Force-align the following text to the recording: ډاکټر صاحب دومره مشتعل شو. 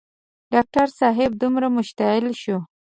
ډاکټر 0.53 0.87
صاحب 0.99 1.31
دومره 1.43 1.67
مشتعل 1.77 2.25
شو. 2.41 2.57